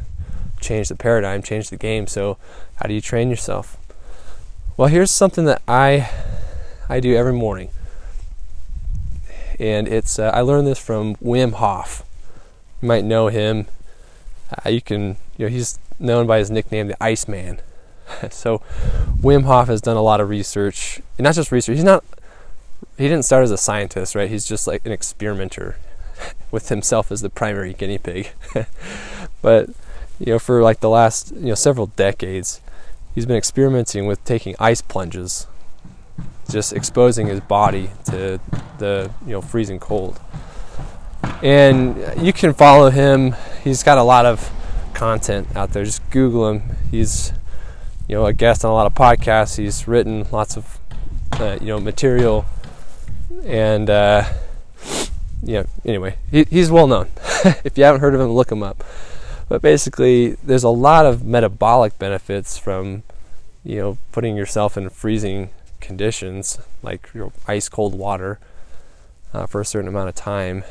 change 0.60 0.88
the 0.88 0.96
paradigm, 0.96 1.42
change 1.42 1.70
the 1.70 1.76
game. 1.76 2.06
So, 2.06 2.38
how 2.76 2.86
do 2.86 2.94
you 2.94 3.00
train 3.00 3.30
yourself? 3.30 3.76
Well, 4.76 4.88
here's 4.88 5.10
something 5.10 5.44
that 5.46 5.60
I 5.66 6.08
I 6.88 7.00
do 7.00 7.16
every 7.16 7.32
morning, 7.32 7.70
and 9.58 9.88
it's 9.88 10.20
uh, 10.20 10.30
I 10.32 10.42
learned 10.42 10.68
this 10.68 10.78
from 10.78 11.16
Wim 11.16 11.54
Hof. 11.54 12.04
You 12.80 12.86
might 12.86 13.04
know 13.04 13.26
him. 13.26 13.66
Uh, 14.50 14.70
you 14.70 14.80
can 14.80 15.16
you 15.36 15.46
know 15.46 15.48
he's 15.48 15.78
known 15.98 16.26
by 16.26 16.38
his 16.38 16.50
nickname, 16.50 16.88
the 16.88 17.02
Iceman. 17.02 17.60
so 18.30 18.58
Wim 19.20 19.44
Hof 19.44 19.68
has 19.68 19.80
done 19.80 19.96
a 19.96 20.02
lot 20.02 20.20
of 20.20 20.28
research, 20.28 21.00
and 21.16 21.24
not 21.24 21.34
just 21.34 21.52
research. 21.52 21.76
He's 21.76 21.84
not. 21.84 22.04
He 22.96 23.04
didn't 23.04 23.24
start 23.24 23.44
as 23.44 23.50
a 23.50 23.56
scientist, 23.56 24.14
right? 24.14 24.30
He's 24.30 24.46
just 24.46 24.66
like 24.66 24.84
an 24.86 24.92
experimenter, 24.92 25.76
with 26.50 26.68
himself 26.68 27.10
as 27.10 27.20
the 27.20 27.30
primary 27.30 27.74
guinea 27.74 27.98
pig. 27.98 28.30
but 29.42 29.68
you 30.18 30.32
know, 30.32 30.38
for 30.38 30.62
like 30.62 30.80
the 30.80 30.90
last 30.90 31.32
you 31.32 31.48
know 31.48 31.54
several 31.54 31.88
decades, 31.88 32.60
he's 33.14 33.26
been 33.26 33.36
experimenting 33.36 34.06
with 34.06 34.24
taking 34.24 34.54
ice 34.58 34.80
plunges, 34.80 35.46
just 36.50 36.72
exposing 36.72 37.26
his 37.26 37.40
body 37.40 37.90
to 38.06 38.40
the 38.78 39.10
you 39.26 39.32
know 39.32 39.40
freezing 39.40 39.78
cold. 39.78 40.20
And 41.42 42.24
you 42.24 42.32
can 42.32 42.54
follow 42.54 42.90
him. 42.90 43.34
He's 43.62 43.82
got 43.82 43.98
a 43.98 44.02
lot 44.02 44.26
of 44.26 44.50
content 44.94 45.46
out 45.54 45.72
there. 45.72 45.84
Just 45.84 46.08
Google 46.10 46.48
him. 46.48 46.62
He's 46.90 47.32
you 48.08 48.16
know 48.16 48.26
a 48.26 48.32
guest 48.32 48.64
on 48.64 48.70
a 48.70 48.74
lot 48.74 48.86
of 48.86 48.94
podcasts. 48.94 49.56
He's 49.56 49.86
written 49.86 50.26
lots 50.32 50.56
of 50.56 50.78
uh, 51.32 51.58
you 51.60 51.68
know 51.68 51.80
material, 51.80 52.46
and 53.44 53.88
uh, 53.88 54.24
yeah. 55.42 55.64
Anyway, 55.84 56.16
he, 56.30 56.44
he's 56.44 56.70
well 56.70 56.86
known. 56.86 57.08
if 57.64 57.78
you 57.78 57.84
haven't 57.84 58.00
heard 58.00 58.14
of 58.14 58.20
him, 58.20 58.30
look 58.30 58.50
him 58.50 58.62
up. 58.62 58.82
But 59.48 59.62
basically, 59.62 60.32
there's 60.42 60.64
a 60.64 60.68
lot 60.68 61.06
of 61.06 61.24
metabolic 61.24 61.98
benefits 61.98 62.58
from 62.58 63.04
you 63.64 63.76
know 63.76 63.98
putting 64.12 64.36
yourself 64.36 64.76
in 64.76 64.88
freezing 64.90 65.50
conditions, 65.80 66.58
like 66.82 67.08
you 67.14 67.20
know, 67.20 67.32
ice 67.46 67.68
cold 67.68 67.94
water, 67.94 68.38
uh, 69.32 69.46
for 69.46 69.60
a 69.60 69.64
certain 69.64 69.88
amount 69.88 70.08
of 70.08 70.14
time. 70.14 70.64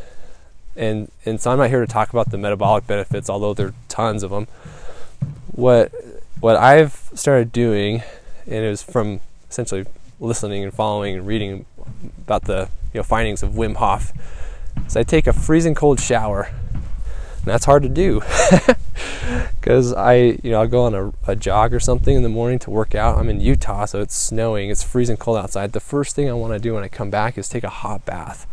And 0.77 1.11
and 1.25 1.41
so 1.41 1.51
I'm 1.51 1.57
not 1.57 1.69
here 1.69 1.81
to 1.81 1.91
talk 1.91 2.11
about 2.11 2.29
the 2.29 2.37
metabolic 2.37 2.85
benefits, 2.85 3.29
although 3.29 3.53
there 3.53 3.67
are 3.67 3.73
tons 3.89 4.23
of 4.23 4.29
them. 4.29 4.47
What 5.51 5.91
what 6.39 6.55
I've 6.55 7.09
started 7.13 7.51
doing, 7.51 8.03
and 8.45 8.63
it 8.63 8.69
was 8.69 8.83
from 8.83 9.19
essentially 9.49 9.85
listening 10.19 10.63
and 10.63 10.73
following 10.73 11.15
and 11.15 11.27
reading 11.27 11.65
about 12.19 12.43
the 12.43 12.69
you 12.93 12.99
know 12.99 13.03
findings 13.03 13.41
of 13.41 13.51
Wim 13.51 13.75
Hof, 13.77 14.13
is 14.85 14.95
I 14.95 15.03
take 15.03 15.27
a 15.27 15.33
freezing 15.33 15.75
cold 15.75 15.99
shower. 15.99 16.51
And 17.47 17.53
that's 17.53 17.65
hard 17.65 17.83
to 17.83 17.89
do 17.89 18.21
because 19.59 19.93
I, 19.93 20.15
you 20.43 20.51
know, 20.51 20.59
I'll 20.59 20.67
go 20.67 20.83
on 20.83 20.93
a, 20.93 21.13
a 21.31 21.35
jog 21.35 21.73
or 21.73 21.79
something 21.79 22.13
in 22.13 22.23
the 22.23 22.29
morning 22.29 22.59
to 22.59 22.69
work 22.69 22.93
out. 22.93 23.17
I'm 23.17 23.29
in 23.29 23.39
Utah, 23.39 23.85
so 23.85 24.01
it's 24.01 24.15
snowing, 24.15 24.69
it's 24.69 24.83
freezing 24.83 25.15
cold 25.15 25.37
outside. 25.37 25.71
The 25.71 25.79
first 25.79 26.13
thing 26.13 26.29
I 26.29 26.33
want 26.33 26.53
to 26.53 26.59
do 26.59 26.73
when 26.73 26.83
I 26.83 26.89
come 26.89 27.09
back 27.09 27.37
is 27.37 27.47
take 27.47 27.63
a 27.63 27.69
hot 27.69 28.05
bath. 28.05 28.45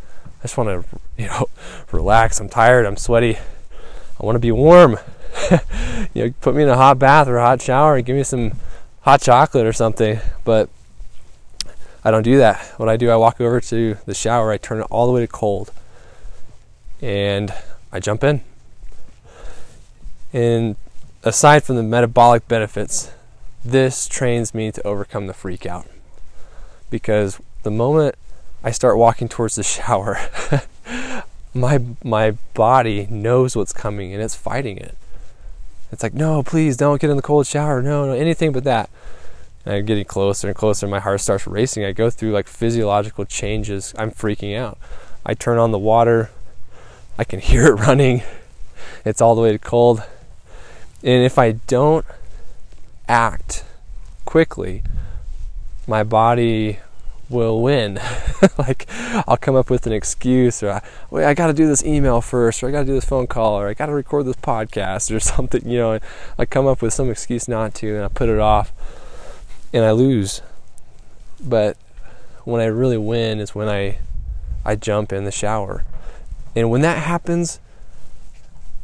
I 0.44 0.46
just 0.46 0.58
want 0.58 0.68
to, 0.68 1.00
you 1.16 1.26
know, 1.26 1.46
relax. 1.92 2.38
I'm 2.38 2.50
tired. 2.50 2.84
I'm 2.84 2.98
sweaty. 2.98 3.38
I 4.20 4.26
want 4.26 4.36
to 4.36 4.40
be 4.40 4.52
warm. 4.52 4.98
you 6.12 6.26
know, 6.26 6.34
put 6.42 6.54
me 6.54 6.64
in 6.64 6.68
a 6.68 6.76
hot 6.76 6.98
bath 6.98 7.28
or 7.28 7.38
a 7.38 7.42
hot 7.42 7.62
shower 7.62 7.96
and 7.96 8.04
give 8.04 8.14
me 8.14 8.24
some 8.24 8.52
hot 9.00 9.22
chocolate 9.22 9.64
or 9.64 9.72
something. 9.72 10.20
But 10.44 10.68
I 12.04 12.10
don't 12.10 12.24
do 12.24 12.36
that. 12.36 12.60
What 12.76 12.90
I 12.90 12.98
do, 12.98 13.08
I 13.08 13.16
walk 13.16 13.40
over 13.40 13.58
to 13.58 13.96
the 14.04 14.12
shower, 14.12 14.52
I 14.52 14.58
turn 14.58 14.80
it 14.80 14.86
all 14.90 15.06
the 15.06 15.14
way 15.14 15.22
to 15.22 15.26
cold, 15.26 15.72
and 17.00 17.50
I 17.90 17.98
jump 17.98 18.22
in. 18.22 18.42
And 20.30 20.76
aside 21.22 21.64
from 21.64 21.76
the 21.76 21.82
metabolic 21.82 22.46
benefits, 22.48 23.10
this 23.64 24.06
trains 24.06 24.52
me 24.52 24.70
to 24.72 24.86
overcome 24.86 25.26
the 25.26 25.32
freak 25.32 25.64
out. 25.64 25.86
Because 26.90 27.40
the 27.62 27.70
moment 27.70 28.16
I 28.64 28.70
start 28.70 28.96
walking 28.96 29.28
towards 29.28 29.54
the 29.54 29.62
shower, 29.62 30.18
my 31.54 31.80
my 32.02 32.32
body 32.54 33.06
knows 33.08 33.54
what's 33.54 33.72
coming 33.72 34.12
and 34.12 34.22
it's 34.22 34.34
fighting 34.34 34.78
it. 34.78 34.96
It's 35.92 36.02
like, 36.02 36.14
no, 36.14 36.42
please 36.42 36.76
don't 36.76 37.00
get 37.00 37.10
in 37.10 37.16
the 37.16 37.22
cold 37.22 37.46
shower. 37.46 37.80
No, 37.80 38.06
no, 38.06 38.12
anything 38.12 38.50
but 38.50 38.64
that. 38.64 38.90
And 39.64 39.76
I'm 39.76 39.84
getting 39.86 40.04
closer 40.04 40.48
and 40.48 40.56
closer. 40.56 40.88
My 40.88 40.98
heart 40.98 41.20
starts 41.20 41.46
racing. 41.46 41.84
I 41.84 41.92
go 41.92 42.10
through 42.10 42.32
like 42.32 42.48
physiological 42.48 43.24
changes. 43.26 43.94
I'm 43.96 44.10
freaking 44.10 44.58
out. 44.58 44.78
I 45.24 45.34
turn 45.34 45.58
on 45.58 45.70
the 45.70 45.78
water. 45.78 46.30
I 47.16 47.24
can 47.24 47.38
hear 47.50 47.66
it 47.66 47.74
running. 47.74 48.22
It's 49.04 49.20
all 49.20 49.34
the 49.34 49.42
way 49.42 49.52
to 49.52 49.58
cold. 49.58 50.02
And 51.02 51.22
if 51.22 51.38
I 51.38 51.52
don't 51.52 52.06
act 53.06 53.62
quickly, 54.24 54.82
my 55.86 56.02
body 56.02 56.78
will 57.28 57.62
win. 57.62 58.00
like 58.58 58.86
I'll 59.26 59.36
come 59.36 59.56
up 59.56 59.70
with 59.70 59.86
an 59.86 59.92
excuse 59.92 60.62
or 60.62 60.70
I, 61.12 61.24
I 61.24 61.34
got 61.34 61.48
to 61.48 61.52
do 61.52 61.66
this 61.66 61.84
email 61.84 62.20
first 62.20 62.62
or 62.62 62.68
I 62.68 62.70
got 62.70 62.80
to 62.80 62.86
do 62.86 62.94
this 62.94 63.04
phone 63.04 63.26
call 63.26 63.58
or 63.58 63.68
I 63.68 63.74
got 63.74 63.86
to 63.86 63.92
record 63.92 64.26
this 64.26 64.36
podcast 64.36 65.14
or 65.14 65.20
something, 65.34 65.68
you 65.68 65.78
know, 65.78 65.98
I 66.38 66.44
come 66.44 66.66
up 66.66 66.82
with 66.82 66.92
some 66.92 67.10
excuse 67.10 67.48
not 67.48 67.74
to 67.76 67.94
and 67.94 68.04
I 68.04 68.08
put 68.08 68.28
it 68.28 68.38
off 68.38 68.72
and 69.72 69.84
I 69.84 69.92
lose. 69.92 70.42
But 71.40 71.76
when 72.44 72.60
I 72.60 72.66
really 72.66 72.98
win 72.98 73.40
is 73.40 73.54
when 73.54 73.68
I 73.68 73.98
I 74.64 74.76
jump 74.76 75.12
in 75.12 75.24
the 75.24 75.30
shower. 75.30 75.84
And 76.56 76.70
when 76.70 76.80
that 76.80 76.98
happens, 76.98 77.60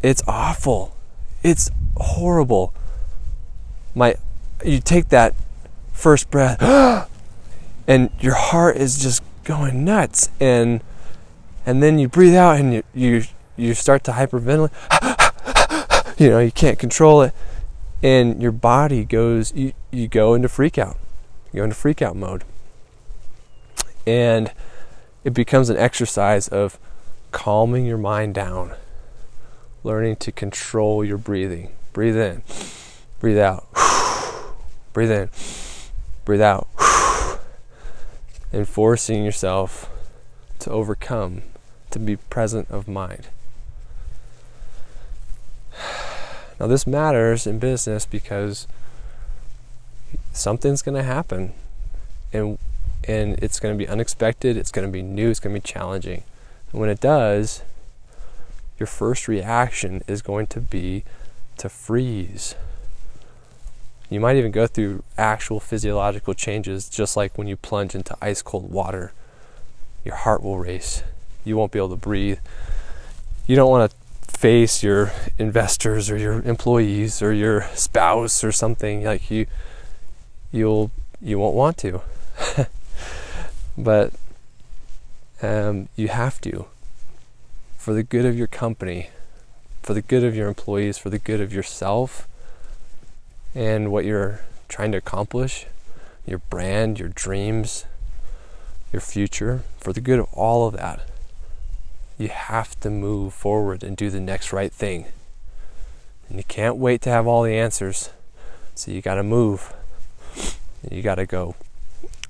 it's 0.03 0.23
awful. 0.27 0.95
It's 1.43 1.71
horrible. 1.97 2.75
My, 3.95 4.17
you 4.65 4.81
take 4.81 5.09
that 5.09 5.35
first 5.93 6.31
breath, 6.31 6.61
and 7.87 8.11
your 8.21 8.35
heart 8.35 8.77
is 8.77 9.03
just 9.03 9.23
going 9.45 9.85
nuts, 9.85 10.29
and 10.41 10.83
and 11.67 11.83
then 11.83 11.99
you 11.99 12.09
breathe 12.09 12.35
out, 12.35 12.59
and 12.59 12.75
you 12.75 12.83
you 12.95 13.25
you 13.57 13.75
start 13.75 14.05
to 14.05 14.13
hyperventilate. 14.13 14.71
you 16.19 16.31
know, 16.31 16.39
you 16.39 16.53
can't 16.53 16.79
control 16.79 17.23
it, 17.23 17.35
and 18.03 18.41
your 18.43 18.53
body 18.53 19.05
goes. 19.05 19.53
You 19.55 19.73
you 19.91 20.09
go 20.09 20.35
into 20.35 20.49
freak 20.49 20.79
out. 20.79 20.97
You 21.53 21.59
go 21.59 21.65
into 21.65 21.77
freak 21.77 22.01
out 22.03 22.17
mode, 22.17 22.45
and 24.07 24.53
it 25.25 25.35
becomes 25.35 25.69
an 25.69 25.77
exercise 25.77 26.49
of 26.49 26.79
calming 27.33 27.87
your 27.87 27.99
mind 27.99 28.35
down, 28.35 28.73
learning 29.85 30.17
to 30.17 30.33
control 30.33 31.05
your 31.05 31.19
breathing. 31.19 31.71
Breathe 31.93 32.17
in, 32.17 32.43
breathe 33.19 33.39
out, 33.39 33.67
breathe 34.93 35.11
in, 35.11 35.29
breathe 36.25 36.41
out, 36.41 36.69
and 38.53 38.69
forcing 38.69 39.25
yourself 39.25 39.91
to 40.61 40.71
overcome, 40.71 41.43
to 41.91 41.99
be 41.99 42.17
present 42.17 42.71
of 42.71 42.89
mind. 42.89 43.29
Now, 46.59 46.67
this 46.67 46.87
matters 46.87 47.47
in 47.47 47.59
business 47.59 48.05
because 48.05 48.69
something's 50.31 50.83
going 50.83 50.95
to 50.95 51.03
happen. 51.03 51.55
And 52.35 52.59
and 53.09 53.43
it's 53.43 53.59
going 53.59 53.75
to 53.75 53.79
be 53.79 53.89
unexpected, 53.89 54.57
it's 54.57 54.71
going 54.71 54.87
to 54.87 54.93
be 54.93 55.03
new, 55.03 55.31
it's 55.31 55.41
going 55.41 55.55
to 55.55 55.61
be 55.61 55.67
challenging. 55.67 56.23
And 56.71 56.81
when 56.81 56.91
it 56.91 57.01
does, 57.01 57.63
your 58.79 58.87
first 58.87 59.27
reaction 59.27 60.03
is 60.07 60.23
going 60.23 60.47
to 60.49 60.61
be 60.61 61.05
to 61.59 61.69
freeze. 61.69 62.55
You 64.11 64.19
might 64.21 64.37
even 64.37 64.51
go 64.51 64.67
through 64.67 65.05
actual 65.17 65.61
physiological 65.61 66.35
changes, 66.35 66.89
just 66.89 67.17
like 67.17 67.39
when 67.39 67.47
you 67.47 67.57
plunge 67.57 67.95
into 67.95 68.17
ice 68.21 68.43
cold 68.43 68.71
water. 68.71 69.13
Your 70.05 70.17
heart 70.17 70.43
will 70.43 70.59
race. 70.59 71.05
You 71.45 71.57
won't 71.57 71.71
be 71.71 71.79
able 71.79 71.91
to 71.91 71.97
breathe. 71.97 72.41
You 73.47 73.55
don't 73.55 73.71
want 73.71 73.91
to 73.91 73.97
face 74.41 74.83
your 74.83 75.13
investors 75.39 76.11
or 76.11 76.17
your 76.17 76.41
employees 76.43 77.21
or 77.21 77.33
your 77.33 77.69
spouse 77.75 78.43
or 78.43 78.51
something 78.51 79.05
like 79.05 79.31
you 79.31 79.47
you'll 80.51 80.91
you 81.21 81.39
won't 81.39 81.55
want 81.55 81.77
to 81.77 82.01
but 83.77 84.15
um, 85.43 85.91
you 85.95 86.09
have 86.09 86.41
to 86.41 86.65
for 87.77 87.93
the 87.93 88.03
good 88.03 88.25
of 88.25 88.39
your 88.39 88.47
company 88.47 89.11
for 89.83 89.93
the 89.93 90.01
good 90.01 90.25
of 90.25 90.35
your 90.35 90.49
employees 90.49 90.97
for 90.97 91.11
the 91.11 91.19
good 91.19 91.41
of 91.41 91.53
yourself 91.53 92.27
and 93.55 93.91
what 93.91 94.05
you're 94.05 94.41
trying 94.69 94.93
to 94.93 94.99
accomplish 94.99 95.67
your 96.27 96.39
brand 96.39 96.99
your 96.99 97.09
dreams 97.09 97.85
your 98.93 99.01
future 99.01 99.63
for 99.79 99.93
the 99.93 100.01
good 100.01 100.19
of 100.19 100.27
all 100.33 100.67
of 100.67 100.75
that 100.75 101.11
you 102.21 102.29
have 102.29 102.79
to 102.81 102.91
move 102.91 103.33
forward 103.33 103.83
and 103.83 103.97
do 103.97 104.11
the 104.11 104.21
next 104.21 104.53
right 104.53 104.71
thing. 104.71 105.07
And 106.29 106.37
you 106.37 106.45
can't 106.45 106.77
wait 106.77 107.01
to 107.03 107.11
have 107.11 107.27
all 107.27 107.43
the 107.43 107.55
answers. 107.55 108.11
So 108.75 108.91
you 108.91 109.01
got 109.01 109.15
to 109.15 109.23
move. 109.23 109.73
You 110.91 111.01
got 111.01 111.15
to 111.15 111.25
go. 111.25 111.55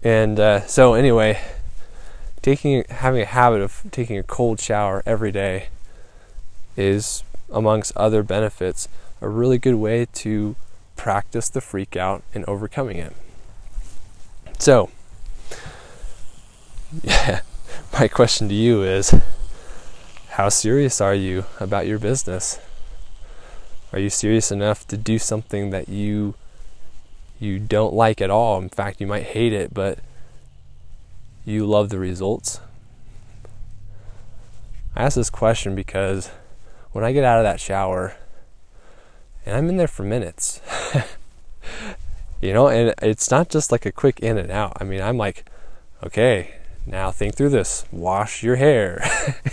And 0.02 0.38
uh, 0.38 0.60
so 0.66 0.94
anyway, 0.94 1.40
taking 2.40 2.84
having 2.88 3.20
a 3.20 3.26
habit 3.26 3.62
of 3.62 3.82
taking 3.90 4.16
a 4.16 4.22
cold 4.22 4.60
shower 4.60 5.02
every 5.04 5.32
day 5.32 5.68
is 6.76 7.24
amongst 7.52 7.94
other 7.96 8.22
benefits 8.22 8.86
a 9.20 9.28
really 9.28 9.58
good 9.58 9.74
way 9.74 10.06
to 10.14 10.54
practice 11.00 11.48
the 11.48 11.62
freak 11.62 11.96
out 11.96 12.22
and 12.34 12.44
overcoming 12.44 12.98
it. 12.98 13.14
So, 14.58 14.90
yeah, 17.02 17.40
my 17.94 18.06
question 18.06 18.50
to 18.50 18.54
you 18.54 18.82
is 18.82 19.14
how 20.32 20.50
serious 20.50 21.00
are 21.00 21.14
you 21.14 21.46
about 21.58 21.86
your 21.86 21.98
business? 21.98 22.60
Are 23.94 23.98
you 23.98 24.10
serious 24.10 24.52
enough 24.52 24.86
to 24.88 24.98
do 24.98 25.18
something 25.18 25.70
that 25.70 25.88
you 25.88 26.34
you 27.38 27.58
don't 27.58 27.94
like 27.94 28.20
at 28.20 28.28
all? 28.28 28.60
In 28.60 28.68
fact, 28.68 29.00
you 29.00 29.06
might 29.06 29.24
hate 29.24 29.54
it, 29.54 29.72
but 29.72 30.00
you 31.46 31.64
love 31.64 31.88
the 31.88 31.98
results. 31.98 32.60
I 34.94 35.04
ask 35.04 35.16
this 35.16 35.30
question 35.30 35.74
because 35.74 36.30
when 36.92 37.04
I 37.04 37.12
get 37.12 37.24
out 37.24 37.38
of 37.38 37.44
that 37.44 37.58
shower 37.58 38.16
and 39.46 39.56
I'm 39.56 39.68
in 39.68 39.76
there 39.78 39.88
for 39.88 40.02
minutes, 40.02 40.60
you 42.40 42.52
know, 42.52 42.68
and 42.68 42.94
it's 43.02 43.30
not 43.30 43.48
just 43.48 43.72
like 43.72 43.86
a 43.86 43.92
quick 43.92 44.20
in 44.20 44.38
and 44.38 44.50
out. 44.50 44.76
I 44.80 44.84
mean, 44.84 45.00
I'm 45.00 45.16
like, 45.16 45.44
okay, 46.04 46.54
now 46.86 47.10
think 47.10 47.34
through 47.34 47.50
this. 47.50 47.84
Wash 47.92 48.42
your 48.42 48.56
hair 48.56 49.02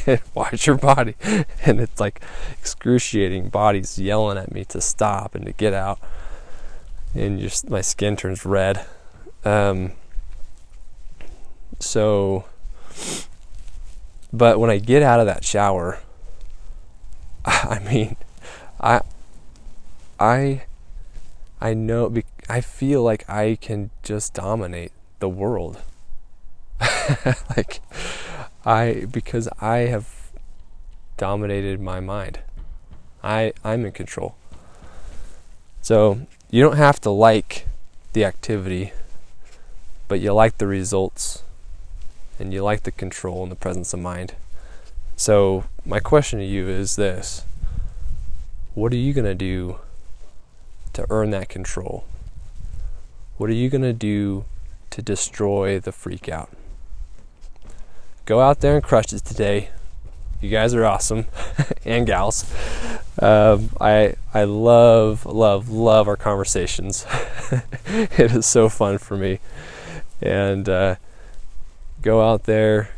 wash 0.34 0.67
your 0.67 0.77
body. 0.77 1.15
And 1.65 1.79
it's 1.79 2.00
like 2.00 2.22
excruciating. 2.60 3.50
Bodies 3.50 4.00
yelling 4.00 4.38
at 4.38 4.51
me 4.51 4.63
to 4.65 4.82
stop 4.82 5.36
and 5.36 5.46
to 5.46 5.51
get 5.51 5.74
out. 5.74 6.00
And 7.13 7.39
just 7.39 7.70
my 7.70 7.82
skin 7.82 8.15
turns 8.15 8.46
red. 8.46 8.86
Um, 9.44 9.94
so 11.79 12.46
but 14.34 14.60
when 14.60 14.70
i 14.70 14.77
get 14.77 15.03
out 15.03 15.20
of 15.20 15.25
that 15.25 15.44
shower 15.44 16.00
i 17.46 17.79
mean 17.79 18.15
i 18.81 19.01
i 20.20 20.64
i 21.61 21.74
know 21.74 22.09
i 22.50 22.62
feel 22.62 23.03
like 23.03 23.27
i 23.29 23.57
can 23.60 23.90
just 24.03 24.33
dominate 24.33 24.92
the 25.20 25.29
world 25.29 25.77
like 27.57 27.81
I 28.68 29.05
because 29.10 29.48
I 29.60 29.88
have 29.88 30.31
dominated 31.16 31.79
my 31.79 32.00
mind. 32.00 32.40
I 33.24 33.53
I'm 33.64 33.86
in 33.86 33.92
control. 33.92 34.36
So 35.81 36.27
you 36.51 36.62
don't 36.62 36.77
have 36.77 37.00
to 37.01 37.10
like 37.10 37.68
the 38.14 38.25
activity, 38.25 38.92
but 40.07 40.20
you 40.20 40.33
like 40.33 40.57
the 40.57 40.68
results 40.68 41.44
and 42.40 42.53
you 42.53 42.62
like 42.62 42.83
the 42.83 42.92
control 42.92 43.44
and 43.44 43.51
the 43.51 43.55
presence 43.55 43.94
of 43.94 44.01
mind. 44.01 44.36
So 45.16 45.64
my 45.86 46.00
question 46.00 46.40
to 46.40 46.46
you 46.46 46.68
is 46.68 46.98
this. 46.98 47.44
What 48.75 48.92
are 48.92 48.98
you 48.98 49.14
going 49.14 49.25
to 49.25 49.33
do 49.33 49.79
to 50.94 51.05
earn 51.10 51.31
that 51.31 51.50
control? 51.50 52.05
What 53.37 53.50
are 53.50 53.53
you 53.53 53.69
going 53.69 53.83
to 53.83 53.93
do 53.93 54.45
to 54.89 55.01
destroy 55.01 55.79
the 55.79 55.91
freak 55.91 56.27
out? 56.27 56.50
go 58.27 58.41
out 58.41 58.59
there 58.59 58.75
and 58.75 58.83
crush 58.83 59.11
it 59.13 59.23
today. 59.23 59.69
You 60.41 60.50
guys 60.50 60.75
are 60.75 60.85
awesome, 60.85 61.25
and 61.85 62.05
gals. 62.05 62.45
Um, 63.19 63.71
I 63.81 64.13
I 64.33 64.43
love 64.43 65.25
love 65.25 65.69
love 65.69 66.07
our 66.07 66.15
conversations. 66.15 67.07
it 67.87 68.31
is 68.33 68.45
so 68.45 68.69
fun 68.69 69.00
for 69.00 69.17
me, 69.17 69.39
and 70.21 70.69
uh, 70.69 70.95
go 72.03 72.21
out 72.21 72.43
there, 72.43 72.91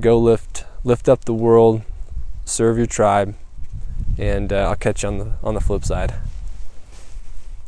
go 0.00 0.18
lift 0.18 0.64
lift 0.84 1.06
up 1.06 1.26
the 1.26 1.34
world, 1.34 1.82
serve 2.46 2.78
your 2.78 2.86
tribe, 2.86 3.34
and 4.16 4.50
uh, 4.50 4.68
I'll 4.68 4.76
catch 4.76 5.02
you 5.02 5.10
on 5.10 5.18
the 5.18 5.32
on 5.42 5.52
the 5.52 5.60
flip 5.60 5.84
side. 5.84 6.14